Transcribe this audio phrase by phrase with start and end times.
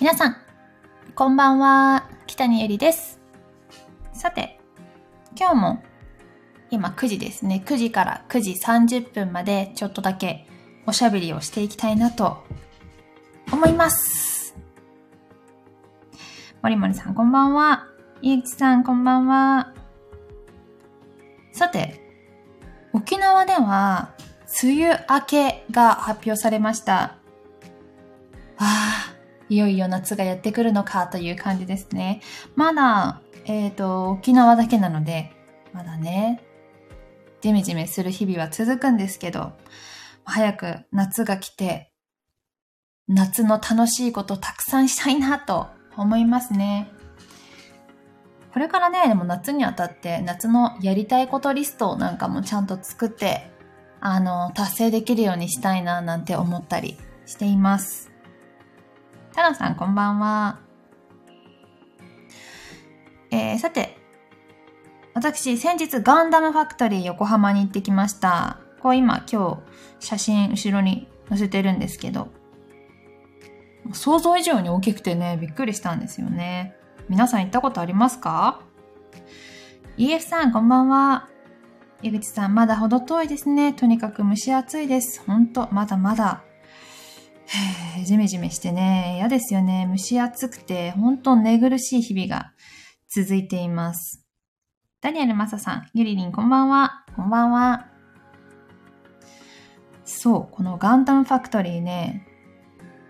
[0.00, 0.36] 皆さん、
[1.16, 2.08] こんばんは。
[2.28, 3.18] 北にゆりです。
[4.12, 4.60] さて、
[5.36, 5.82] 今日も
[6.70, 7.64] 今9時ですね。
[7.66, 10.46] 9時から9時30分までちょっとだけ
[10.86, 12.44] おしゃべりをしていきたいなと
[13.50, 14.54] 思います。
[16.62, 17.88] もりもりさんこんばんは。
[18.22, 19.74] ゆうきさんこんばんは。
[21.50, 22.00] さて、
[22.92, 24.14] 沖縄では
[24.62, 27.16] 梅雨明けが発表されました。
[28.58, 29.17] ああ、
[29.48, 32.20] いよいよ夏がやってくるのかという感じですね。
[32.54, 35.32] まだ、えっ、ー、と、沖縄だけなので、
[35.72, 36.42] まだね、
[37.40, 39.52] ジメジメする日々は続くんですけど、
[40.24, 41.92] 早く夏が来て、
[43.06, 46.90] 夏の楽しいことたくさんしたいなと思いますね。
[48.52, 53.50] これからね、でも夏にあたって夏のやりたいことリストなんかもちゃんと作って、
[54.00, 58.07] あの、達成できるようにしたいななんて思ったりしています。
[59.38, 60.58] タナさんこんばんは。
[63.30, 63.96] えー、さて、
[65.14, 68.58] 私、先日ガンダムファクトリー横浜に行ってきました。
[68.80, 69.62] こう今、今
[70.00, 72.32] 日、写真後ろに載せてるんですけど、
[73.92, 76.74] 想像以上に大きくてね、びっくりしたんですよね。
[77.08, 78.62] 皆さん行ったことありますか
[79.98, 81.28] ?EF さん、こんばんは。
[82.02, 83.72] 江口さん、まだほど遠いですね。
[83.72, 85.22] とにかく蒸し暑いです。
[85.24, 86.42] ほんと、まだまだ。
[87.48, 89.86] へジメジメしてね、嫌ですよね。
[89.90, 92.52] 蒸し暑くて、ほんと寝苦しい日々が
[93.08, 94.24] 続いています。
[95.00, 97.04] ダニエルマサさん、ゆりりんこんばんは。
[97.16, 97.86] こんばんは。
[100.04, 102.26] そう、このガンダムファクトリーね、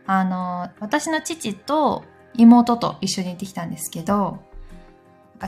[0.07, 4.39] あの、私の父と妹と一緒に行ってきたんですけど、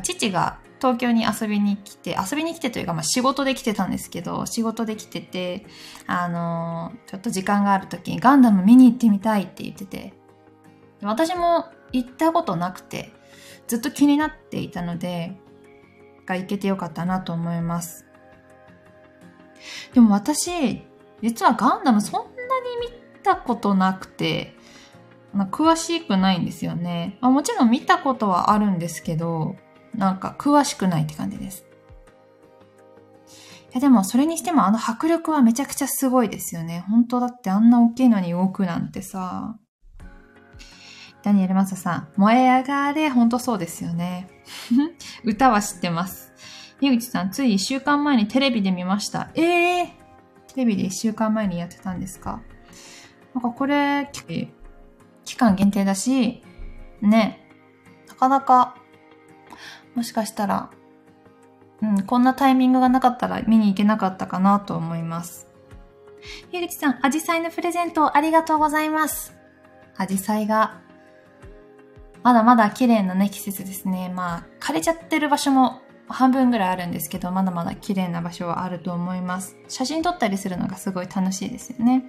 [0.02, 5.67] 父が東京に遊びに来て、遊びに来てというか、まあ仕事で来てたんですけど、仕事で来てて、
[6.06, 10.14] あのー、ちょっと時間がある時にガンダム見に行ってみたいって言ってて、
[11.02, 13.13] 私も行ったことなくて、
[13.67, 15.36] ずっと気になっていたので、
[16.27, 18.07] が行けてよかったなと思います。
[19.92, 20.83] でも私、
[21.23, 22.30] 実はガンダムそんなに
[22.90, 24.55] 見たことなくて、
[25.33, 27.19] ま、詳しくないんですよね。
[27.20, 29.57] まあ、もちろん見たことはあるんですけど、
[29.95, 31.64] なんか詳しくないって感じです。
[33.70, 36.84] いやでもそれにしてもあの迫力はめちゃくちゃすごいですよね。
[36.89, 39.56] 本当だってあんな大きいのに動くなんてさ。
[41.23, 44.27] ダニエル・マサさん、燃え上がれ、本当そうですよね。
[45.23, 46.33] 歌は知ってます。
[46.80, 49.30] 井口さん、つい一週間前にテレビで見ました。
[49.34, 52.40] ええー、テレビで一週間前にやってたんですか？
[53.34, 54.11] なんかこれ、
[55.27, 56.42] 期間限定だし、
[57.02, 57.46] ね、
[58.08, 58.77] なかなか
[60.00, 60.70] もしかしたら、
[61.83, 65.46] うん、こんなタイミングがなかったら見に行けなかったかなと思います。
[66.50, 69.36] 樋口さん、アジサイのプレゼントありがとうございます。
[69.98, 70.80] アジサイが、
[72.22, 74.08] まだまだ綺麗なね、季節ですね。
[74.08, 79.58] まあ、枯れちゃってる場所も半分ぐらいあるんですけど、まだまだ綺麗な場所はあると思います。
[79.68, 82.05] 写真撮ったりするのがすごい楽しいですよね。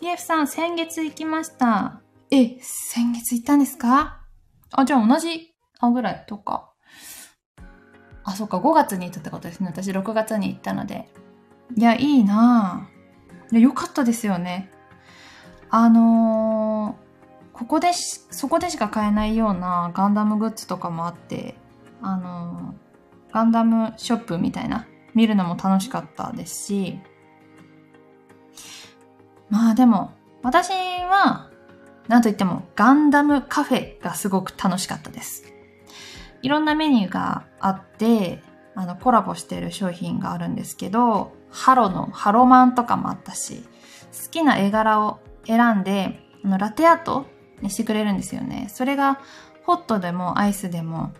[0.00, 2.00] EF さん、先月行きました。
[2.30, 4.22] え、先月行ったんですか？
[4.70, 6.72] あ、じゃあ同じあぐらいとか。
[8.24, 9.68] あ、そっか、5月に行ったってことですね。
[9.68, 11.08] 私6月に行ったので。
[11.76, 13.52] いや、いいなぁ。
[13.52, 14.70] いや、よかったですよね。
[15.70, 21.54] あのー、ここでし、そこでしか買えないようなガンダムグッズとかもあって、
[22.02, 27.00] あのー、ガンダムショップみたいな、見るのも楽しかったですし、
[29.50, 30.12] まあでも、
[30.42, 31.50] 私は、
[32.08, 35.57] なんといってもガンダムカフェがすごく楽しかったです。
[36.42, 38.42] いろんなメニューがあって、
[38.74, 43.64] あの、コラボしてる商品があるんですけど、ハロのハロマンとかもあったし、
[44.24, 47.26] 好きな絵柄を選んで、あの、ラテアート
[47.60, 48.68] にしてくれるんですよね。
[48.70, 49.20] それが、
[49.64, 51.12] ホットでもアイスでも、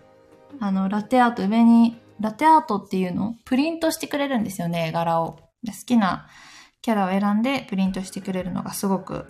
[0.59, 5.39] あの、ラテアート上に、ラテアートっていうのをプリントしてくれるんですよね、絵柄を。
[5.65, 6.27] 好きな
[6.81, 9.25] キャラを選んでプリントしてくれるのがすごく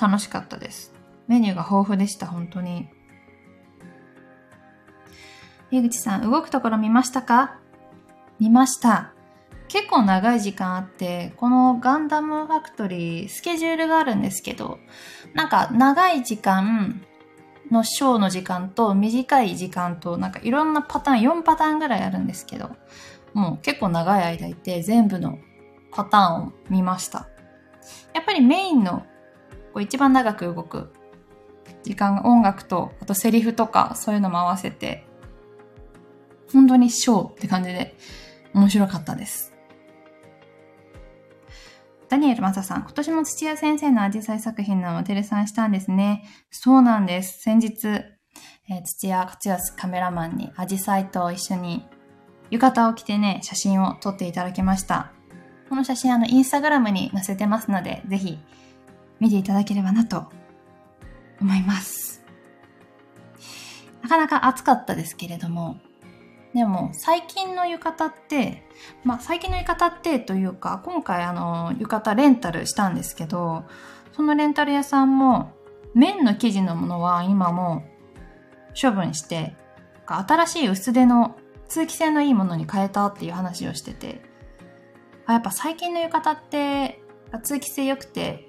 [0.00, 0.94] 楽しかったです。
[1.26, 2.88] メニューが豊富でした、本当に。
[5.72, 7.58] 江口さん、動くところ見ましたか？
[8.38, 9.14] 見ました。
[9.68, 14.78] 結構長い時間あって、このガンダムファクトリー、スケジュールがあるんですけど、
[15.32, 17.00] なんか長い時間
[17.70, 22.76] のショーの時間と短い時間と、なんかいろんなパターン、4パターンぐらいあるんですけど、
[23.32, 25.38] もう結構長い間いて全部の
[25.90, 27.30] パターンを見ました。
[28.12, 29.06] やっぱりメインの
[29.72, 30.92] こう一番長く動く
[31.82, 35.06] 時間音楽と、あとセリフとかそういうのも合わせて
[36.52, 37.94] 本当にショーって感じで
[38.54, 39.52] 面白かったです。
[42.08, 46.24] ダニエルマサさん、今年も土屋先生のアジサイ作品のモデルさんしたんですね。
[46.50, 47.40] そうなんです。
[47.40, 51.86] 先日、えー、土屋勝康カメラマンにアジサイと一緒に
[52.50, 55.10] 浴衣を着てね、写真を撮っていただきました。
[55.70, 58.38] この写真、あの、インスタグラムに載せてますので、ぜひ
[59.20, 60.26] 見ていただければなと
[61.40, 62.22] 思います。
[64.02, 65.78] なかなか暑かったですけれども、
[66.54, 68.62] でも最近の浴衣って、
[69.04, 73.64] まあ最近の浴衣ってというか、今回あの浴衣レンタルしたんですけど、
[74.12, 75.52] そのレンタル屋さんも
[75.94, 77.84] 綿の生地のものは今も
[78.80, 79.56] 処分して、
[80.06, 81.36] 新しい薄手の
[81.68, 84.20] 通気性のいいものに変えたっていう話をしてて、
[85.24, 87.00] あやっぱ最近の浴衣って
[87.42, 88.46] 通気性良くて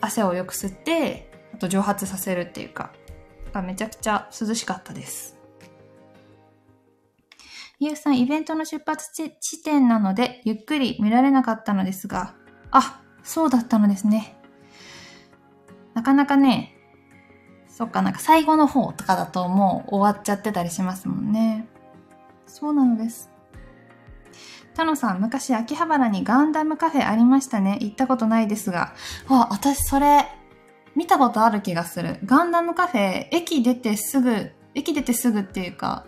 [0.00, 2.92] 汗をよく吸って、あと蒸発させるっていうか、
[3.64, 5.33] めちゃくちゃ涼しかったです。
[7.80, 12.34] ゆうさん、イベントの出発地点なので、ゆっくり見られなかったのですが、
[12.70, 14.36] あ、そうだったのですね。
[15.94, 16.76] なかなかね、
[17.68, 21.68] そっか、なんか最後の方とかだともう終わっちゃってたりしますもんね。
[22.46, 23.30] そうなのです。
[24.74, 27.78] タノさん、昔秋葉原にガンダムカフェありましたね。
[27.80, 28.94] 行ったことないですが。
[29.28, 30.26] あ、私それ、
[30.94, 32.18] 見たことある気がする。
[32.24, 36.06] ガンダムカフェ、駅出てすぐ、駅出てすぐっていうか、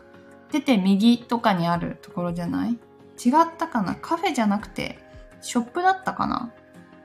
[0.52, 2.70] 出て右とかにあるところじゃない？
[2.72, 3.94] 違ったかな？
[3.94, 4.98] カフェじゃなくて、
[5.40, 6.52] ショップだったかな？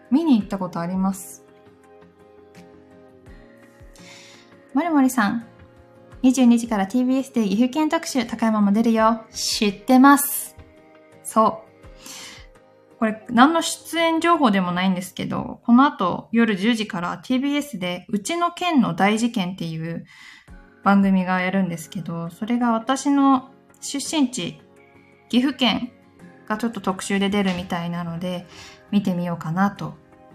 [0.10, 1.46] 見に行ったことあります。
[4.74, 5.46] まるまるさん、
[6.24, 9.26] 22時から TBS で岐阜県特集高山も出るよ。
[9.32, 10.56] 知ってます。
[11.24, 11.72] そう。
[13.00, 20.06] これ、何の出演情報でもないんですけど、この後夜10時から TBS でうちの県の大事件っていう
[20.84, 23.50] 番組がやるんですけど、それが私の
[23.82, 24.62] 出身地、
[25.30, 25.92] 岐阜県
[26.48, 28.48] がちょっと特集で出るみたいなので、
[28.92, 29.94] 見てみようかなと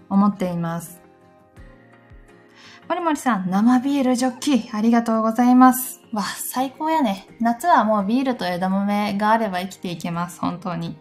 [0.09, 1.01] 思っています。
[2.87, 5.99] 森森さん、生ビールジョッキ、ありがとうございます。
[6.13, 7.27] わ、最高やね。
[7.41, 10.97] 夏はもうビールと枝豆があれば生きていけます、本当に。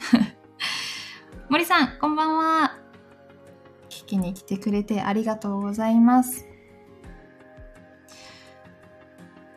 [1.50, 2.78] 森さん、こんばんは。
[3.90, 6.49] 聞きに来てくれてありがとうございます。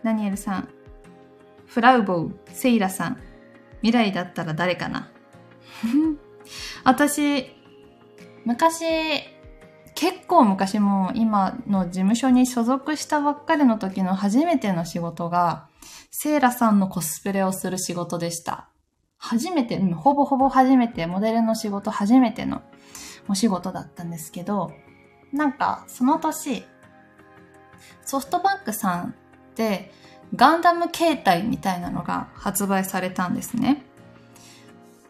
[0.04, 0.70] ダニエルさん、
[1.66, 3.18] フラウボウ、セイラさん、
[3.82, 5.10] 未来だったら誰かな。
[6.84, 7.56] 私、
[8.46, 8.86] 昔、
[9.96, 15.68] 結構昔も今の事務所に所属したばっかりの時の初めての仕事が、
[16.12, 18.70] セイラさんのコスプレをする仕事でした。
[19.18, 22.62] 初めて、ほぼほぼ初めて、モデルの仕事初めての
[23.30, 24.74] お仕事だったんですけど、
[25.32, 26.66] なんかその年、
[28.06, 29.16] ソフトバンクさん
[29.54, 29.92] って
[30.36, 33.86] ガンダム携帯みたいなのが発売されたんですね。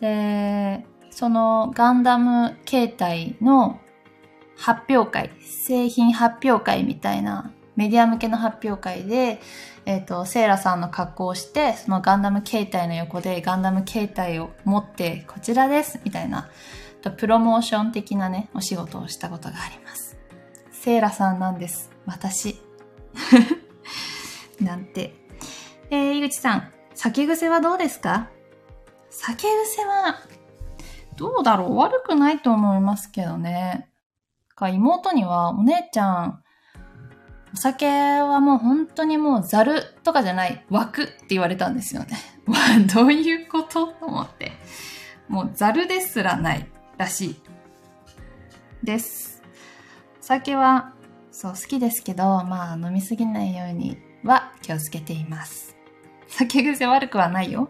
[0.01, 3.79] で、そのガンダム携帯の
[4.57, 9.39] 発表会、製品発表会みたいなメディア向けの発表会で、
[9.85, 16.49] えっ、ー、と、セイラさんの格好をして、そのガンダム携帯の横でガンダム携帯を持って、こちらですみたいな、
[17.17, 20.17] プロモーション的なね、お仕事をしたことがあります。
[20.71, 21.91] セイラさんなんです。
[22.05, 22.57] 私。
[24.63, 25.13] なんて。
[25.89, 28.29] えー、井口さん、酒癖はどうですか？
[29.09, 30.15] 酒癖は、
[31.17, 31.75] どうだろう？
[31.77, 33.89] 悪くないと思いますけどね。
[34.55, 36.43] か妹には、お姉ちゃん、
[37.53, 42.17] お酒はもう本当にもうザルとかじゃない、枠って言われたんですよね。
[42.47, 42.55] わ、
[42.93, 44.53] どういうことと思って。
[45.27, 46.67] もうザルですらない
[46.97, 47.41] らしい。
[48.83, 49.41] です。
[50.19, 50.93] お酒は、
[51.31, 55.75] そう好きですけど、まあ飲みすぎないようには気をつけています。
[56.27, 57.69] 酒癖悪くはないよ。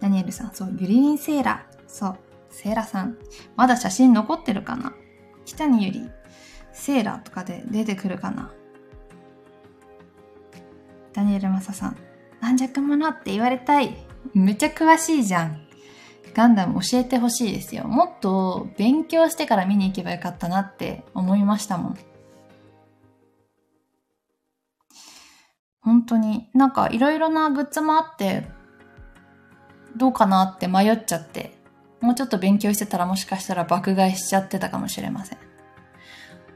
[0.00, 1.66] ダニエルさん、そう、ユリリンセーラ。
[1.86, 2.18] そう、
[2.50, 3.16] セーラさん。
[3.56, 4.92] まだ写真残ってるかな？
[5.44, 6.10] 北にゆり、
[6.72, 8.50] セーラとかで出てくるかな？
[11.12, 11.96] ダニエルマサさん、
[12.40, 13.96] 軟弱者って言われたい。
[14.34, 15.60] めちゃ詳しいじゃん。
[16.34, 17.84] ガンダム教えてほしいですよ。
[17.84, 21.98] もっと勉強してから見に行けばよかったなって思いましたもん。
[25.84, 26.48] 本当に。
[26.54, 28.48] なんかいろいろなグッズもあって、
[29.96, 31.56] どうかなって迷っちゃって、
[32.00, 35.38] もうちょっと勉強してたらもしかしたら爆買いしちゃってたかもしれません。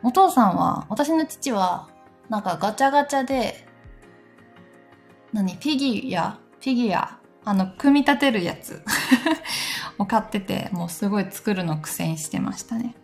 [0.03, 1.89] お父さんは、私の父は、
[2.29, 3.67] なんかガチャガチャで、
[5.33, 8.83] 何フィギュアフィギュアあの、組み立てるやつ
[9.99, 12.95] を買ってて、もうすごい作るの苦戦してましたね。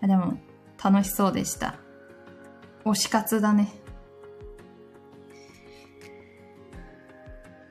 [0.00, 0.38] でも、
[0.82, 1.74] 楽しそうでした。
[2.84, 3.68] 推し活だね。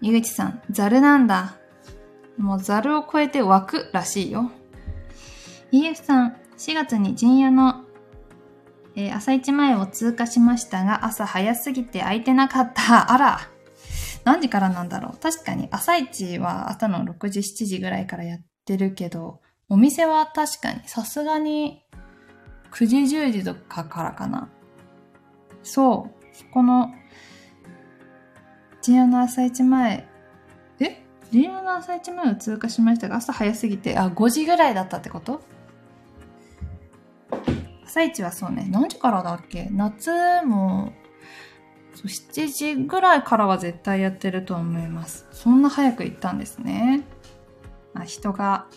[0.06, 1.58] 井口さん、ザルなんだ。
[2.38, 4.52] もうザルを超えて湧くらしいよ。
[5.72, 7.86] EF さん、4月に陣屋の、
[8.96, 13.12] えー朝一前を通過しましたが、朝早すぎて空いてなかった。
[13.12, 13.40] あら。
[14.26, 21.84] 何時からなんだろう確かに朝一は朝の6時、7時ぐらいからやってるけど、お店は確かにさすがに
[22.74, 24.52] 9時、10時とかからかな。
[25.64, 26.52] そう。
[26.52, 26.94] この、
[28.86, 30.08] 陣屋の朝一前、
[30.80, 31.02] え？
[31.32, 35.42] 陣屋の朝一前を通過しましたが、朝早すぎて、あ、5時ぐらいだったってこと？
[37.88, 39.70] 朝一はそうね、何時からだっけ？
[39.72, 40.12] 夏
[40.44, 40.94] も、
[41.96, 45.26] そう7時ぐらいからは絶対やってると思います。
[45.32, 47.02] そんな早く行ったんですね。
[47.96, 48.68] あ人が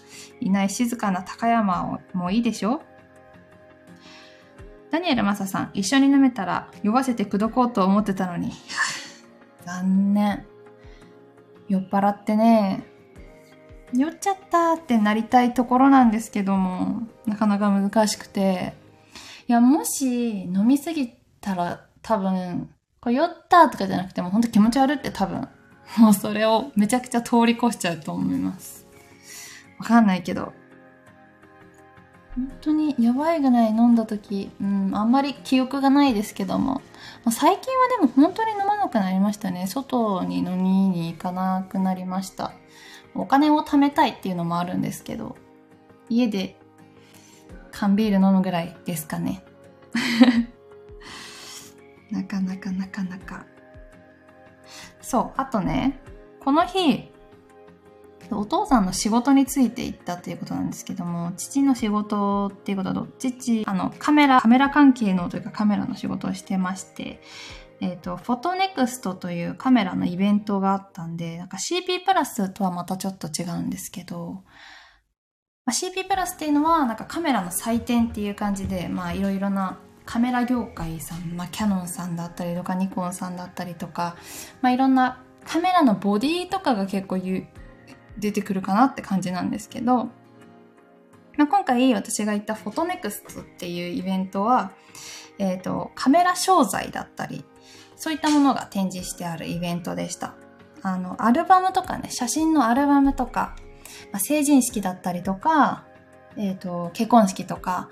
[0.40, 2.80] いない静かな高山をもういいでしょ？
[4.90, 8.52] ダニエルマサさん、一緒に飲めたら酔わせて口説こうと思ってたのに。
[9.68, 10.46] 残念。
[11.68, 12.84] 酔っ払ってね、
[13.92, 18.72] 酔っちゃったってなりたいところなんですけども、なかなか難しくて。
[19.46, 22.70] いや、もし飲みすぎたら多分、
[23.02, 25.46] これ酔ったとかじゃなくても本当気持ち悪いって多分、
[25.98, 28.86] もうそれをめちゃくちゃ通り越しちゃうと思います。
[29.78, 30.54] わかんないけど。
[32.38, 36.82] 本当にやばいぐらい飲んだ時、うん、あんまり記憶がないですけども、
[37.24, 39.66] ま最近はでも本当に飲まなくなりましたね。
[39.66, 42.52] 外に飲みに行かなくなりました。
[43.16, 45.34] お金を貯めたいっていうのもあるんですけど、
[46.08, 46.56] 家で
[47.72, 49.42] 缶ビール飲むぐらいですかね。
[52.12, 53.46] なかなかなかなか。
[55.00, 55.98] そう、あとね、
[56.38, 57.10] この日、
[58.30, 67.20] お父さんの仕事について行ったっていうことなんですけども、父の仕事っていうことと、父、あの、カメラ、カメラ関係のというかカメラの仕事をしてまして、
[67.80, 74.42] えっ、と、フォトネクストというカメラのイベントがあったんで、なんか CP プラスとはまたちょっと違うんですけど、
[75.64, 84.16] まあ、CP プラスっていうのはなんかカメラの祭典っていう感じで、まあいろいろなカメラ業界さん、まあキャノンさんだったりとかニコンさんだったりとか、
[84.62, 87.18] まあいろんなカメラのボディとかが結構
[88.18, 90.08] 出てくるかなって感じなんですけど、
[91.36, 94.72] まあ、今回私が行ったフォトネクストっていうイベントは、
[95.38, 97.44] えっ、と、カメラ商材だったり、
[97.94, 100.34] そういったものが展示してあるイベントでした。
[100.82, 103.56] あの、アルバムとかね、写真のアルバムとか、
[104.12, 105.86] まあ、成人式だったりとか、
[106.36, 107.88] えっ、と、結婚式とか、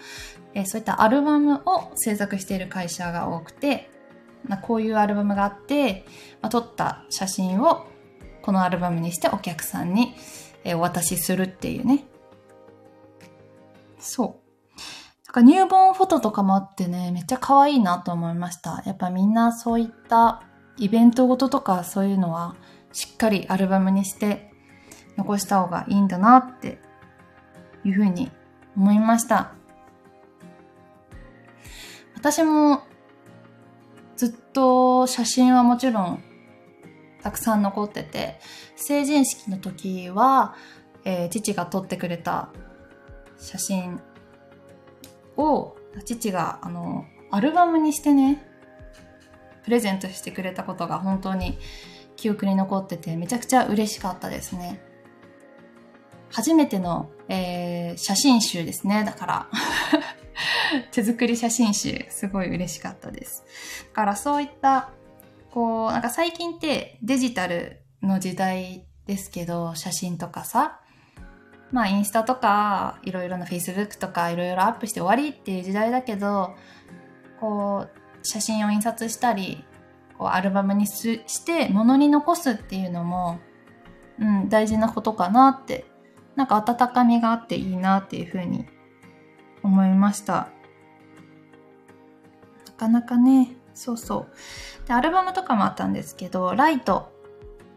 [0.55, 3.91] えーそういったアルバムを制作している会社が多くて、
[4.49, 6.05] ま、こういうアルバムがあって、
[6.41, 7.87] まあ、撮った写真を
[8.47, 10.15] このアルバムにしてお客さんに、
[10.65, 12.05] お渡しするっていうね。
[13.99, 14.77] そう。
[15.27, 18.85] だから入門フォトとかもあってね、めっちゃ可愛いなと思いました。
[18.87, 20.45] やっぱみんなそういった
[20.79, 22.55] イベントごととかそういうのは
[22.93, 24.53] しっかりアルバムにして
[25.17, 26.79] 残した方がいいんだなって
[27.85, 28.31] いうふうに
[28.77, 29.55] 思いました。
[32.15, 32.83] 私も
[34.17, 36.23] ずっと写真はもちろん
[37.27, 38.39] たくさん残ってて、
[38.77, 40.55] 成人式の時は、
[41.05, 42.51] えー父が撮ってくれた
[43.37, 44.01] 写真
[45.37, 48.47] を、父が、あの、アルバムにしてね、
[49.65, 51.59] プレゼントしてくれたことが本当に
[52.15, 54.81] 記憶に残ってて、めちゃくちゃ嬉しかったですね。
[56.31, 59.49] 初めての、えー写真集ですね、だから。
[60.93, 63.45] 手作り写真集、すごい嬉しかったです。
[63.89, 64.93] だからそういった、
[65.57, 70.83] こう、なんか最近ってデジタルの時代ですけど、写真とかさ、
[71.73, 76.55] まあインスタとか、いろいろな Facebook とかいろいろアップして終わりっていう時代だけど、
[77.41, 77.91] こう、
[78.23, 79.65] 写真を印刷したり、
[80.19, 83.41] こうアルバムにして物に残すっていうのも、
[84.21, 85.87] うん、大事なことかなって、
[86.35, 88.67] なんか温かみがあっていいなっていうふうに
[89.63, 90.51] 思いました。
[92.67, 94.27] なかなかね、そうそ
[94.85, 94.89] う。
[94.89, 97.13] で、アルバムとかもあったんですけど、ライト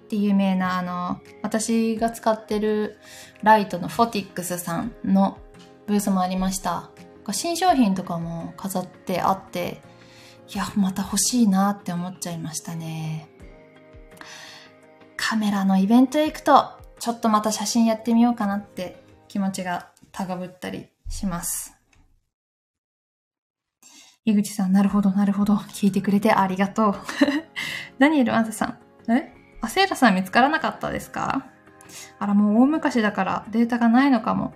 [0.05, 2.97] って有名な、あの、私が使ってる
[3.43, 5.37] ライトのフォティックスさんの
[5.85, 6.89] ブースもありました。
[7.31, 9.81] 新商品とかも飾ってあって、
[10.53, 13.29] いや、また欲しいなって思っちゃいましたね。
[15.15, 21.78] カメラのイベントへ行くと、ちょっとまた写真やってみようかなって気持ちが高ぶったりします。
[24.25, 25.55] 井口さん、なるほど、なるほど。
[25.55, 26.95] 聞いてくれてありがとう。
[27.99, 28.65] ダニエル・アンザさ
[29.07, 29.11] ん。
[29.11, 29.33] え？
[29.61, 31.45] アセーラさん見つからなかったですか？
[32.19, 34.53] あら、もう大昔だからデータがないのかも。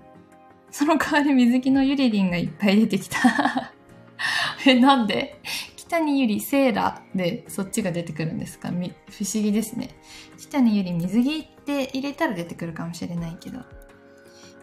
[0.70, 3.74] その代わり水着のユリリンがいっぱい出てきた。
[4.65, 5.39] え、なんで？
[5.75, 8.70] 北にゆり、セーラでそっちが出てくるんですか？
[8.70, 8.89] 不思
[9.34, 9.89] 議ですね。
[10.38, 13.60] 北にゆり、水着って入れたら出てくるかもしれないけど。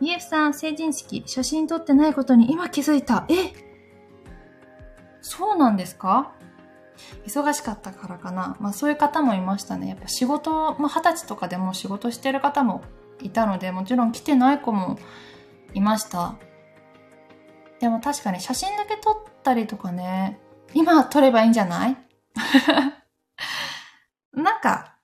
[0.02, 3.26] EF さん、成人式、写真撮ってないことに今気づいた。
[3.28, 3.69] え？
[5.30, 6.32] そうなんですか？
[7.24, 8.56] 忙しかったからかな。
[8.58, 9.88] まあそういう方もいましたね。
[9.90, 12.82] やっぱ仕事、まあ二十歳とかでも仕事してる方も
[13.22, 14.98] いたので、もちろん来てない子も
[15.72, 16.34] いました。
[17.78, 20.40] でも確かに写真だけ撮ったりとかね、
[20.74, 21.96] 今撮ればいいんじゃない？
[24.34, 24.96] なんか、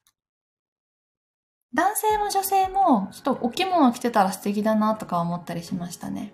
[1.73, 6.33] 男性も女性も、ちょっとお着物着てたら素敵だなとか思ったりしましたね。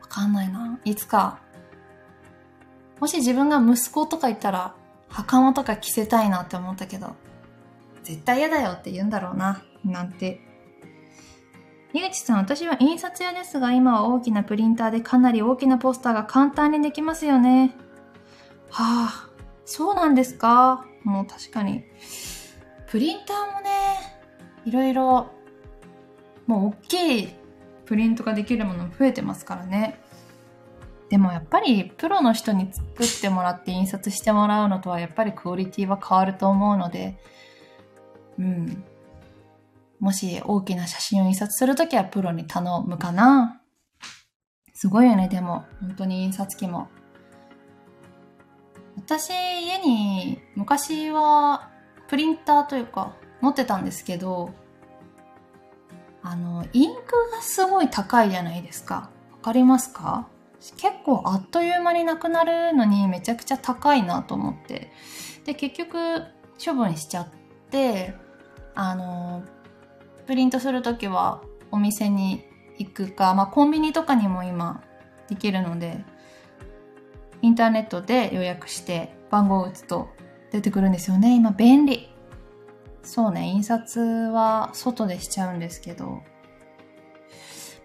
[0.00, 0.78] わかんないな。
[0.84, 1.40] いつか、
[3.00, 4.74] もし自分が息子とかいたら、
[5.08, 7.14] 袴とか着せたいなって思ったけど、
[8.02, 10.40] 絶対嫌だよって言うんだろうな、なんて。
[11.92, 17.76] 井口さん、私は印刷屋ですが、今は大きなプリンターでかなり大きなポスターが簡単にできますよね。
[18.70, 19.28] はあ、
[19.64, 20.84] そうなんですか？
[21.04, 21.84] もう確かに。
[22.88, 23.70] プリンターもね、
[24.64, 25.30] いろいろ、
[26.46, 27.28] もう大きい
[27.84, 30.00] プリントができるもの増えてますからね。
[31.10, 37.16] でもやっぱりプロの人に作ってもらって印刷してもらうのとはやっぱりクオリティは変わると思うので、
[38.38, 38.84] うん。
[40.00, 43.60] もし大きな写真を印刷するときはプロに頼むかな。
[44.74, 45.64] すごいよね、でも。
[45.80, 46.88] 本当に印刷機も。
[48.96, 51.70] 私、家に昔は
[52.08, 54.52] プリンターというか持ってたんですけど、
[56.22, 59.10] あの、インクがすごい高いじゃないですか。
[59.30, 60.28] わかりますか？
[60.76, 64.90] 結構あっという間になくなるのにめちゃくちゃ高いなと思って。
[65.44, 66.22] で、結局
[66.64, 67.28] 処分しちゃっ
[67.70, 68.14] て、
[68.74, 69.44] あの、
[70.26, 72.44] プリントするときはお店に
[72.78, 74.82] 行くか、まあコンビニとかにも今
[75.28, 76.04] できるので、
[77.42, 80.08] インターネットで予約して番号を打つと
[80.50, 81.36] 出てくるんですよね。
[81.36, 82.08] 今便利。
[83.02, 86.22] そうね、印刷は外でしちゃうんですけど、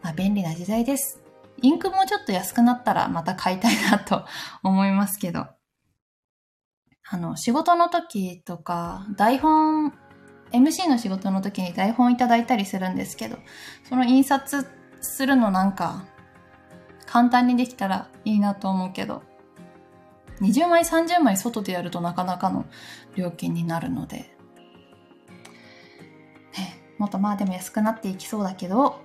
[0.01, 1.21] まあ便利な時代です。
[1.61, 4.25] インクもちょっと安くなったらまた買いたいなと
[4.63, 5.47] 思いますけど。
[7.11, 9.93] あの、仕事の時とか、台本、
[10.51, 13.37] MC の仕事の時に台本いただいたりするんですけど、
[13.87, 14.67] その印刷
[15.01, 16.05] するのなんか、
[17.07, 19.23] 簡単にできたらいいなと思うけど、
[20.41, 22.65] 20枚、30枚外でやるとなかなかの
[23.15, 24.35] 料金になるので、ね、
[26.99, 29.01] もっとまあでも安くなっていきそうだけど、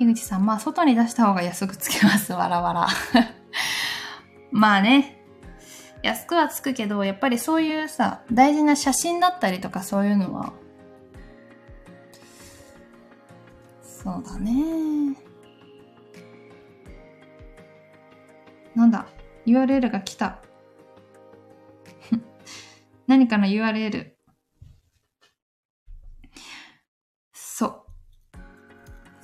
[0.00, 2.88] 樋口さん、まあ外に出した方が安くつけます、わらわら。
[4.50, 5.22] まあね、
[6.02, 10.54] 安くはつくけど、やっぱりそういうさ、大事な写真だったりとかそういうのは、
[13.82, 15.14] そうだね。
[18.74, 19.06] なんだ
[19.44, 20.38] ?URL が来た。
[23.06, 24.12] 何かの URL。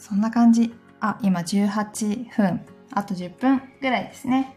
[0.08, 0.72] そんな感じ。
[1.00, 2.64] あ、今18分。
[2.92, 4.56] あと10分ぐらいですね。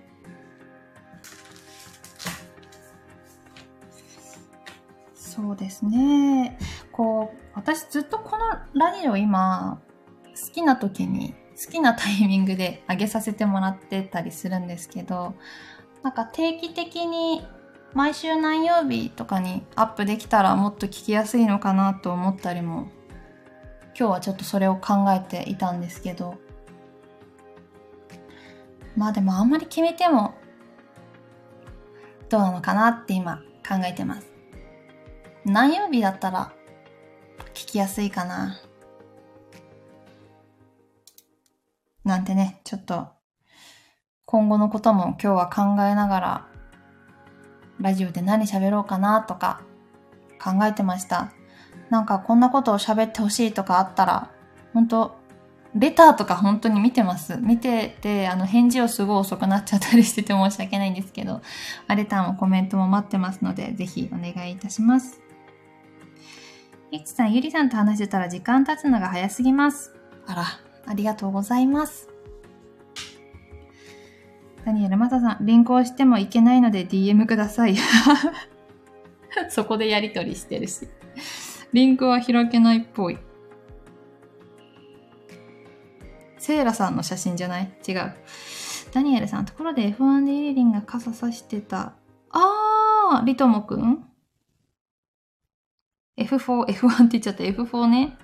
[5.15, 6.59] そうですね。
[6.91, 9.81] こう、私ずっとこのラジオ今、
[10.25, 15.33] 好きな時に好きなタイミングで上げさせてもらってたりするんですけど、
[16.03, 17.43] なんか定期的に
[17.95, 22.91] 毎週何曜日とかにアップできたらもっと聞きやすいのかなと思ったりも、
[23.99, 26.37] 今日はちょっとそれを考えていたんですけど、
[28.95, 30.35] まあでもあんまり決めても
[32.29, 34.31] どうなのかなって今考えてます。
[35.43, 36.53] 何曜日だったら
[37.53, 38.61] 聞きやすいかな。
[42.05, 43.09] なんてね、ちょっと
[44.25, 46.47] 今後のことも今日は考えながら
[47.81, 49.61] ラジオで何喋ろうかなとか
[50.41, 51.33] 考えてました。
[51.89, 54.31] なんかこんなことを喋ってほしいとかあったら、
[54.73, 55.19] 本当
[55.75, 57.37] レターとか本当に見てます。
[57.37, 61.41] 見てて、あの、返事をすごい遅くなっちゃったりしてて申し訳ないんですけど、
[61.95, 65.21] レターもコメントも待ってますので、ぜひお願いいたします。
[66.91, 69.93] ゆきさん、ゆりさんと話してたら時間経つのが早すぎます。
[70.25, 70.43] あら、
[70.87, 72.09] ありがとうございます。
[74.65, 77.75] ダニエル・マサさん、リンクをしてもいけないので DM ください。
[79.49, 80.87] そこでやりとりしてるし。
[81.71, 83.17] リンクは開けないっぽい。
[86.37, 87.71] セイラさんの写真じゃない？
[87.87, 88.13] 違う。
[88.91, 91.93] ダニエルさん、ところで F1 でイリリンが傘さしてた。
[92.31, 94.03] あー、リトモくん
[96.17, 97.43] ?F4、F1 って言っちゃった。
[97.43, 98.17] F4 ね。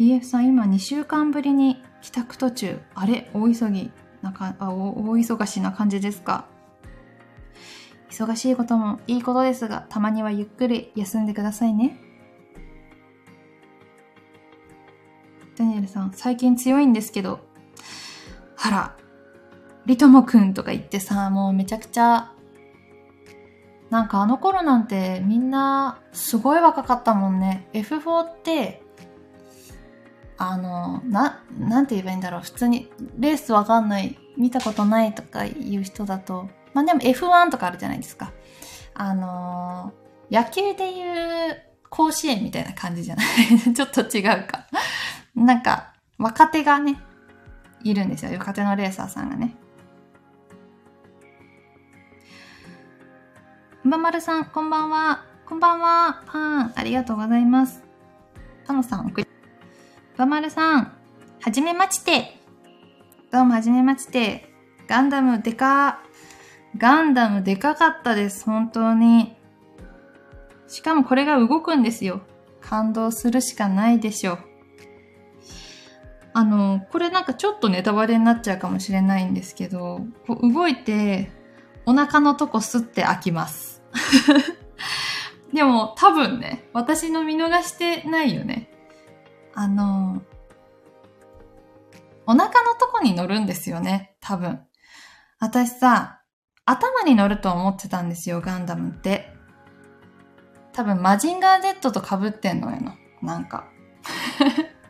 [0.00, 2.80] EF さん、今2週間ぶりに帰宅途中。
[2.96, 3.30] あれ？
[3.32, 6.46] 大急ぎなかあ大忙しな感じですか？
[8.12, 11.98] 忙しいこともいいことですが、たまにはゆっくり休んでくださいね。
[15.56, 17.40] ダニエルさん、最近強いんですけど、
[18.62, 18.96] あら、
[19.86, 22.32] リトモくんとか言ってさ、もうめちゃくちゃ、
[23.88, 27.66] なんかあの頃なんてみんなすごい若かったもんね。
[27.72, 28.82] F4 って、
[30.36, 32.40] あの、な、なんて言えばいいんだろう。
[32.42, 38.32] 普通にレースわかんない、見たことないとかいう人だと、まあでも F1 とかあるじゃないですか。
[38.94, 39.92] あの
[40.30, 41.56] 野球でいう
[41.90, 43.26] 甲子園みたいな感じじゃない？
[43.74, 44.66] ちょっと違うか
[45.34, 46.98] なんか、若手がね、
[47.82, 48.32] いるんですよ。
[48.38, 49.56] 若手のレーサーさんがね。
[53.84, 55.24] ばまるさん、こんばんは。
[55.46, 56.22] こんばんは。
[56.26, 57.82] パン、ありがとうございます。
[58.66, 59.26] パノさん、送り。
[60.16, 60.92] ばまるさん、
[61.40, 62.40] はじめまして。
[63.32, 64.48] どうもはじめまして。
[64.86, 66.00] ガンダムでか
[66.76, 69.36] ガンダムでかかったです、本当に。
[70.68, 72.22] しかもこれが動くんですよ。
[72.60, 74.38] 感動するしかないでしょう。
[76.34, 81.30] あの、これなんかちょっとネタバレになっちゃうかもしれないんですけど、こう動いて、
[81.84, 83.82] お腹のとこスッて開きます。
[85.52, 88.70] でも多分ね、私の見逃してないよね。
[89.54, 90.22] あの、
[92.26, 94.60] お腹のとこに乗るんですよね、多分。
[95.38, 96.21] 私さ、
[96.64, 99.32] 頭に乗ると思ってたんですよ、ガンダムって。
[100.72, 102.96] 多分、マジンガー Z と被ってんのよな。
[103.20, 103.68] なんか。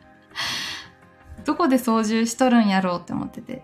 [1.45, 3.63] どこで操縦しとるんやろうって思ってて。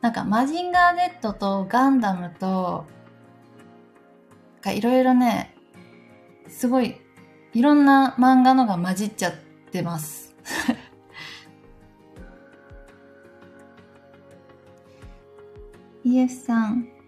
[0.00, 2.86] なんか、マジンガー Z とガンダムと、
[4.66, 5.54] いろいろね、
[6.48, 6.96] すごい、
[7.52, 9.34] いろんな漫画のが混じっちゃっ
[9.70, 10.34] てます。
[16.02, 17.01] イエスさん。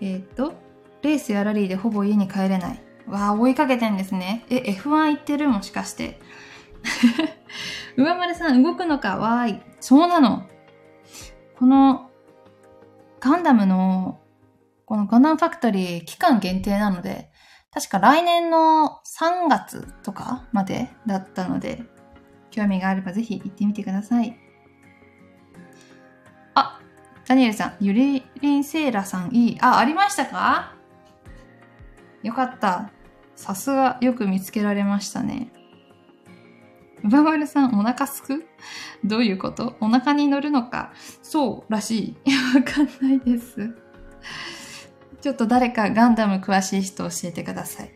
[0.00, 0.54] えっ、ー、と、
[1.02, 2.82] レースやラリーでほぼ家に帰れない。
[3.06, 4.44] わあ、追いかけてんですね。
[4.50, 6.20] え、F1 行ってるもしかして。
[7.96, 9.16] 上丸さん、動くのか？
[9.16, 9.60] わーい。
[9.80, 10.46] そうなの。
[11.58, 12.10] この、
[13.20, 14.20] ガンダムの、
[14.84, 17.30] このガンダムファクトリー期間限定なので、
[17.72, 21.82] 確か来年の3月とかまでだったので、
[22.50, 24.38] 興味があればぜひ行ってみてください。
[27.26, 29.58] ダニエルさん、ゆりりんセーラさんいい。
[29.60, 30.74] あ、ありましたか？
[32.22, 32.92] よかった。
[33.34, 35.50] さすがよく見つけられましたね。
[37.04, 38.46] うばまるさん、お腹すく？
[39.04, 39.74] どういうこと？
[39.80, 40.92] お腹に乗るのか？
[41.22, 42.30] そうらしい。
[42.54, 43.76] わかんないです。
[45.20, 47.90] ちょっと誰かガンダム詳しい人教えてください。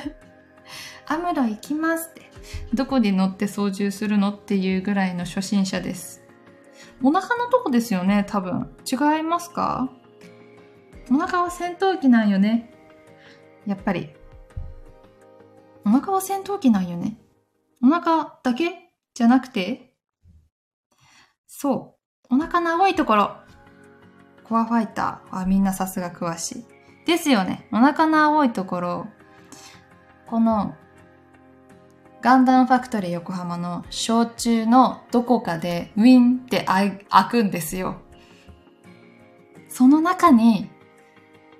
[1.08, 2.30] アムロ行きますって。
[2.74, 4.30] どこで乗って操縦するの？
[4.30, 6.22] っていうぐらいの初心者です。
[7.02, 8.74] お腹のとこですよね、多分。
[8.90, 9.90] 違いますか？
[11.10, 12.72] お腹は戦闘機なんよね。
[13.66, 14.10] やっぱり。
[15.84, 17.18] お腹は戦闘機なんよね。
[17.82, 19.94] お腹だけじゃなくて
[21.46, 21.96] そ
[22.30, 22.34] う。
[22.34, 23.36] お腹の青いところ。
[24.44, 25.42] コアファイター。
[25.42, 26.66] あ、みんなさすが詳しい。
[27.06, 27.68] ですよね。
[27.72, 29.06] お腹の青いところ。
[30.26, 30.74] この
[32.26, 36.98] ガンダムファクトリー横浜の焼酎のどこかでウィンって開
[37.30, 38.00] くんですよ。
[39.68, 40.68] その中に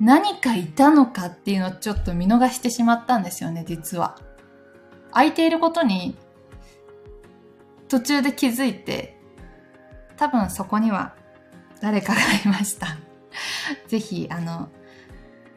[0.01, 4.19] 何かいたのかっていうのをちょっと見逃してしまったんですよね、実は。
[5.13, 6.17] 開いていることに
[7.87, 9.17] 途中で気づいて、
[10.17, 11.15] 多分そこには
[11.81, 12.89] 誰かがいました。
[13.87, 14.69] ぜひ、あの、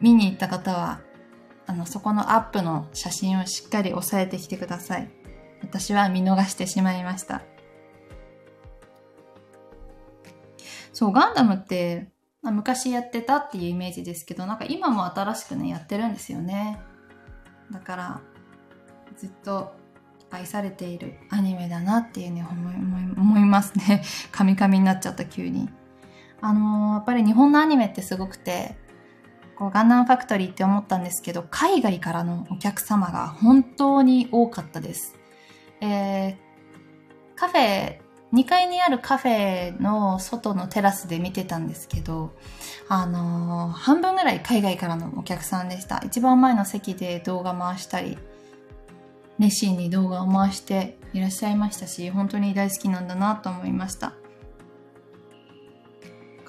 [0.00, 1.00] 見に行った方は
[1.70, 5.08] あの、そこのアップの写真をしっかり押さえてきてください。
[5.62, 7.42] 私は見逃してしまいました。
[10.92, 12.08] そう、ガンダムって、
[12.42, 16.80] まあ、昔やってたっていうイメージですけど、なんか今も新しくね、やってるんですよね。
[17.70, 18.20] だから、
[19.16, 19.72] ずっと
[20.28, 22.74] 愛されているアニメだなっていうね、思い
[23.16, 24.02] 思いますね。
[24.32, 25.70] カミカミになっちゃった急に。
[26.40, 28.76] あのー、やっぱり日本のアニメってすごくて、
[29.60, 35.18] こうガンダムファクトリーって思ったんですけど、海外からのお客様が本当に多かったです。
[35.82, 36.34] えー、
[37.36, 37.98] カフェ、
[38.32, 42.34] 2階にあるカフェの外のテラスで見てたんですけど、
[42.88, 46.00] あのー、半分ぐらい海外からのお客さんでした。
[46.06, 48.16] 一番前の席で動画回したり、
[49.38, 54.14] 熱心に動画を回していらっしゃいましたし、本当に大好きなんだなと思いました。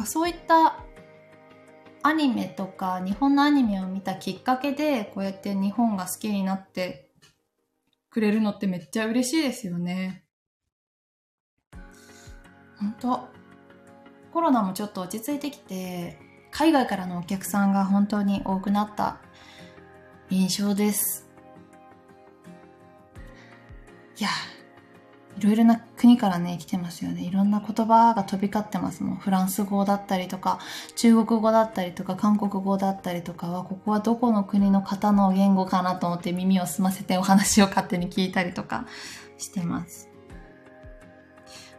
[0.05, 0.79] そういった
[2.03, 7.11] アニメとか日本のアニメを見たきっかけでこうやって日本が好きになって
[8.09, 10.25] くれるのってめっちゃ嬉しいですよね。
[12.79, 13.29] ほんと。
[14.33, 16.17] コロナもちょっと落ち着いてきて、
[16.51, 19.19] 海外からのお客さんが本当に多くなった
[20.29, 21.29] 印象です。
[24.17, 24.29] いや、
[25.37, 27.23] いろいろな国からね、来てますよね。
[27.23, 29.15] いろんな言葉が飛び交ってますもん。
[29.15, 30.59] フランス語だったりとか、
[30.95, 38.85] 中国語だったりとか、韓国語だったりとかは、ここはどこの国の方の言語かなと思って耳を澄ませてお話を勝手に聞いたりとか
[39.37, 40.09] してます。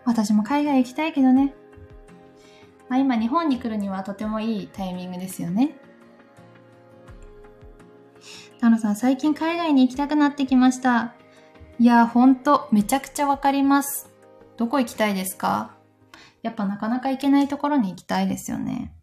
[0.04, 1.54] 私も海外行きたいけどね。
[2.88, 5.78] まあ、今日本に来るにはとてもいいタイミングですよね。
[8.60, 11.14] タノさん、最近海外に行きたくなってきました。
[11.82, 14.08] いや、ほんと、めちゃくちゃわかります。
[14.56, 15.74] どこ行きたいですか？
[16.40, 18.94] やっぱなかなか行けないところに行きたいですよね。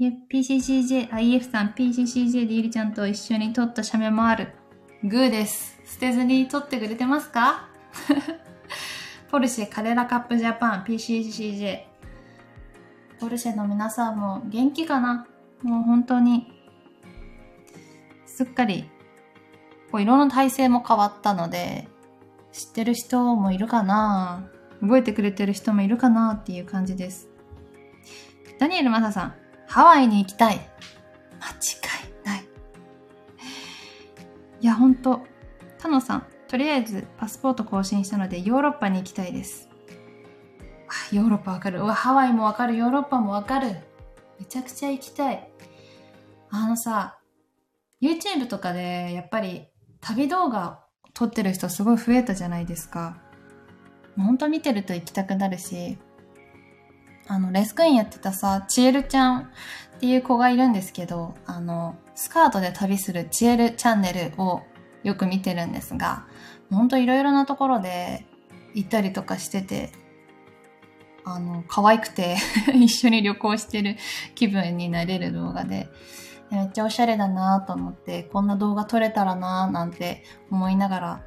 [0.00, 4.52] PCCJ、IF さん、PCCJ でゆりちゃんと一緒に撮った写メもある。
[5.02, 5.76] グーです。
[5.86, 7.68] 捨てずに撮ってくれてますか？
[9.28, 11.80] ポルシェカレラカップジャパン PCCJ。
[13.18, 15.26] ポルシェの皆さんも元気かな？
[15.62, 16.46] もう本当に、
[18.24, 18.88] すっかり、
[19.92, 21.86] こう色の体制も変わったので、
[22.50, 24.48] 知ってる人もいるかな
[24.80, 27.28] 覚えてくれてる人もいるかなっていう感じです。
[28.58, 29.34] ダニエルマサさん、
[29.68, 30.56] ハワイに行きたい。
[30.56, 30.60] 間違
[32.24, 32.44] いない。
[34.60, 35.20] いや、ほんと、
[35.78, 39.68] タノさん、とりあえずパスポート更新したのでヨーロッパに行きたいです。
[41.10, 41.80] ヨーロッパわかる。
[41.80, 42.76] うわ、ハワイもわかる。
[42.76, 43.76] ヨーロッパもわかる。
[44.38, 45.50] めちゃくちゃ行きたい。
[46.50, 47.18] あのさ、
[48.00, 49.68] YouTube とかでやっぱり
[50.02, 50.80] 旅動画
[51.14, 53.16] 撮ってる人すごい増えたじゃないですか。
[54.16, 55.96] ほんと見てると行きたくなるし、
[57.28, 64.62] あの、レスクインやってたさ、チエルちゃんっていう子がいるんですけど、あの、スカートで旅するチエルチャンネルを
[65.04, 66.26] よく見てるんですが、
[66.68, 68.26] ほんといろいろなところで
[68.74, 69.92] 行ったりとかしてて、
[71.24, 72.36] あの、可愛くて
[72.74, 73.96] 一緒に旅行してる
[74.34, 75.88] 気分になれる動画で、
[76.52, 81.22] めっちゃおしゃれだなと思って、こんな動画撮れたらななんて思いながら、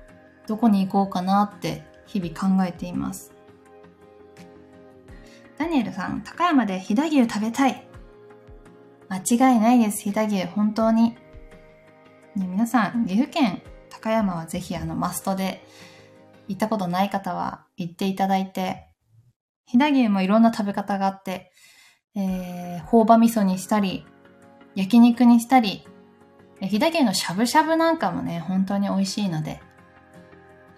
[0.48, 3.34] どこに行こうかなって日々考えています。
[5.58, 7.88] ダニエルさん、高山で飛騨牛食べたい。
[9.10, 10.46] 間違いないです、飛騨牛。
[10.46, 11.18] 本当に。
[12.36, 15.66] ね、皆さん、岐阜県高山はぜひあのマストで
[16.48, 18.90] 行ったことない方は行っていただいて、
[19.66, 21.52] 飛騨牛もいろんな食べ方があって、
[22.16, 24.06] えー、朴葉味噌にしたり、
[24.76, 25.86] 焼肉にしたり、
[26.62, 29.62] 飛騨牛のしゃぶしゃぶなんかもね、本当に美味しいので、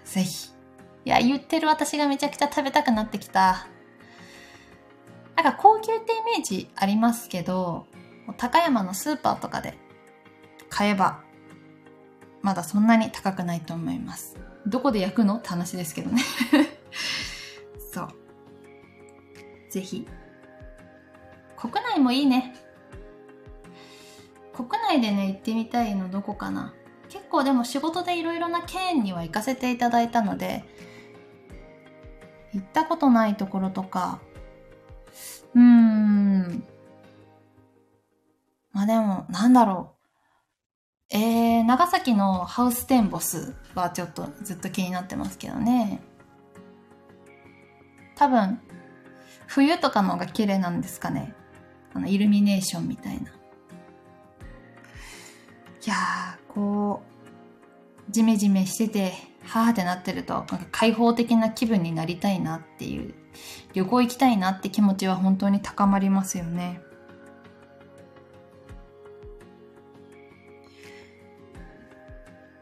[0.05, 0.49] ぜひ。
[1.05, 3.67] いや、言ってる私がめちゃくちゃ食べたくなってきた。
[5.35, 7.85] なんか高級ってイメージありますけど、
[8.37, 9.77] 高山のスーパーとかで
[10.69, 11.21] 買えば
[12.41, 14.37] まだそんなに高くないと思います。
[14.65, 16.21] どこで焼くのって話ですけどね
[17.93, 18.09] そう。
[19.69, 20.07] ぜひ。
[21.57, 22.55] 国内もいいね。
[24.57, 26.73] 国内でね、行ってみたいのどこかな。
[27.09, 30.63] 結構でも仕事でいろいろな県には行かせていただいたので、
[32.53, 34.19] 行ったことないところとか、
[35.53, 36.63] うーん。
[38.71, 41.15] まあでも、なんだろう。
[41.15, 46.01] えー、長崎のハウステンボスはちょっとずっと気になってますけどね。
[48.15, 48.59] 多分、
[49.45, 51.33] 冬とかの方が綺麗なんですかね。
[51.93, 53.36] あの、イルミネーションみたいな。
[55.87, 57.01] いやー、こ
[58.09, 63.13] う、ジメジメしてて、はーってなってると、なんか開放的な気分になりたいなっていう、
[63.73, 66.81] 旅行行きたいなって気持ちは本当に高まりますよね。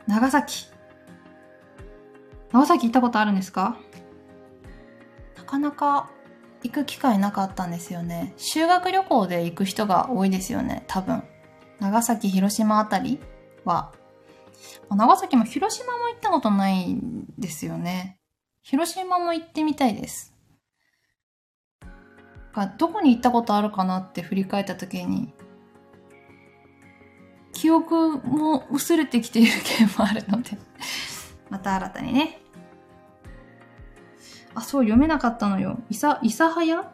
[0.06, 0.68] 長崎。
[2.52, 3.76] 長崎行ったことあるんですか？
[5.36, 6.12] なかなか
[6.62, 8.36] 行く機会なかったんですよね。
[8.38, 11.24] 修学旅行で行く人が多いですよね、多分。
[11.80, 13.20] 長崎、広島あたり
[13.64, 13.92] は。
[14.90, 18.20] 長崎も広島も行ったことないんですよね。
[18.64, 20.34] 広島も行ってみたいです。
[22.78, 25.34] どこに行ったことあるかなって振り返った時に、
[27.52, 30.58] 記憶も薄れてきている件もあるので
[31.50, 32.42] また新たにね。
[34.54, 35.80] あ、そう、読めなかったのよ。
[35.90, 36.92] いさ、いさはや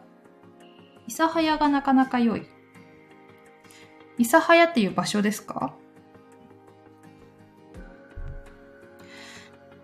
[1.06, 2.46] いさはやがなかなか良い。
[4.18, 5.74] いさはやっていう場所ですか？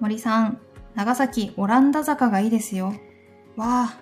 [0.01, 0.61] 森さん、
[0.95, 2.95] 長崎、オランダ坂がいいですよ。
[3.57, 3.99] わあ。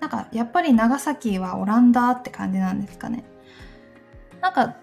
[0.00, 3.24] なんか、やっぱり長崎はオランダって感じなんですかね。
[4.40, 4.76] なんか、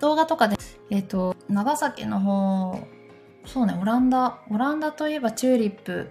[0.00, 0.56] 動画とかで、
[0.90, 2.78] えっ、ー、と、長崎の方、
[3.44, 6.10] そうね、オランダ、オランダといえばチューリップ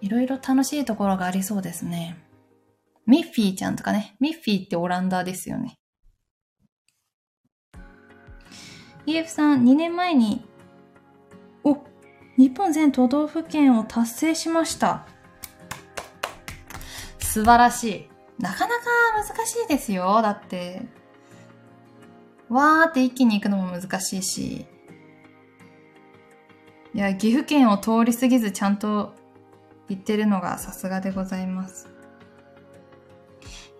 [0.00, 2.18] いろいろ楽しいところがありそうですね。
[3.08, 4.14] ミッフィーちゃんとかね。
[4.20, 5.78] ミッフィーってオランダですよね。
[9.06, 10.44] EF さん、2年前に、
[11.64, 11.78] お、
[12.36, 15.06] 日本全都道府県を達成しました。
[17.18, 18.08] 素晴らしい。
[18.38, 18.84] なかなか
[19.16, 20.20] 難しいですよ。
[20.20, 20.82] だって、
[22.50, 24.66] わーって一気に行くのも難しいし。
[26.92, 29.14] いや、岐阜県を通り過ぎずちゃんと
[29.88, 31.97] 行ってるのがさすがでございます。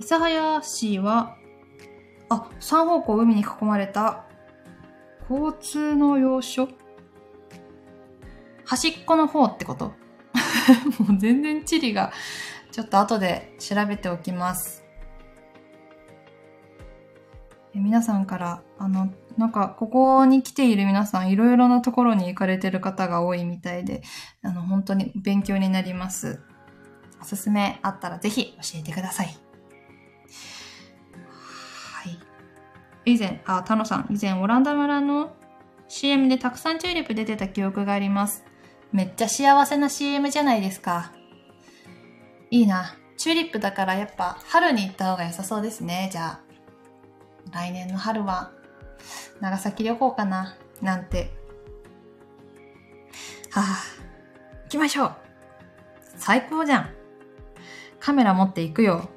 [0.00, 1.36] 諫早市は、
[2.28, 4.24] あ、三方向海に囲まれた
[5.28, 6.68] 交通の要所？
[8.64, 9.92] 端っこの方ってこと？
[11.00, 12.12] もう全然地理が、
[12.70, 14.84] ちょっと後で調べておきます。
[17.74, 24.02] 皆さんから、あの、なんか、ここに来ている皆さん、いろいろなところに行かれてる方が多いみたいで、
[24.42, 26.40] あの、本当に勉強になります。
[27.20, 29.47] おすすめあったらぜひ教えてください。
[33.08, 35.34] 以前、あ、タノさん、以前オランダ村の
[35.88, 38.44] CM でたくさんチューリップ出てた記憶があります。
[38.92, 41.12] めっちゃ幸せな CM じゃないですか。
[42.50, 42.96] いいな。
[43.16, 46.08] チューリップだからやっぱ春に行った方が良さそうですね。
[46.12, 46.40] じゃあ、
[47.52, 48.52] 来年の春は
[49.40, 51.34] 長崎旅行かななんて。
[53.50, 53.64] はぁ、あ、
[54.64, 55.16] 行きましょう。
[56.16, 56.90] 最高じゃん。
[57.98, 59.08] カメラ持っていくよ。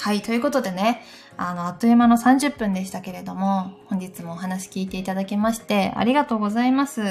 [0.00, 1.02] はい、ということでね、
[1.36, 7.02] あの、あっという間の30分でしたけれども、本日もお話聞いていただきまして、ありがとうございます。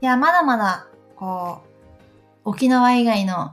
[0.00, 3.52] いや、まだまだ、こう、沖縄以外の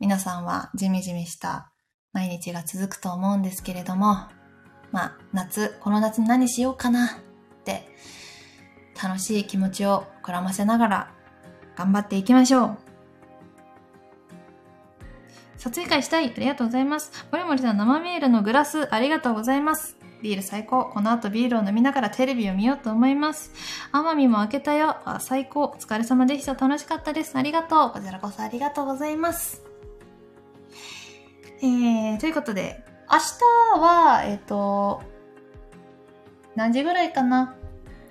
[0.00, 1.70] 皆さんはジメジメした
[2.12, 4.16] 毎日が続くと思うんですけれども、
[4.90, 7.10] まあ、夏、この夏何しようかなっ
[7.64, 7.88] て、
[9.00, 11.14] 楽しい気持ちを膨らませながら
[11.76, 12.87] 頑張っていきましょう。
[15.58, 16.26] 撮影会したい。
[16.28, 17.12] ありがとうございます。
[17.30, 19.96] 森森さん、生メールのグラス、ありがとうございます。
[20.22, 20.86] ビール最高。
[20.86, 23.52] この後ビールを飲みながらテレビを見ようと思います。
[23.92, 24.96] 奄美も開けたよ。
[25.04, 25.64] あ、最高。
[25.64, 26.54] お疲れ様でした。
[26.54, 27.36] 楽しかったです。
[27.36, 27.90] ありがとう。
[27.90, 29.62] こちらこそありがとうございます。
[31.60, 35.02] えー、ということで、明日は、えっ、ー、と、
[36.54, 37.54] 何時ぐらいかな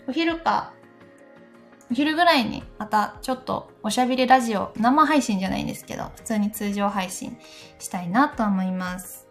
[0.08, 0.74] お昼か
[1.90, 7.38] お昼ぐらいにまたちょっとおしゃべりラジオ、生配信じゃないんですけど、普通に通常配信
[7.80, 9.28] したいなと思います。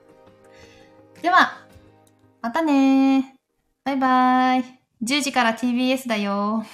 [1.20, 1.58] では、
[2.40, 3.36] またね
[3.84, 4.64] バイバーイ。
[5.04, 6.64] 10時から TBS だよ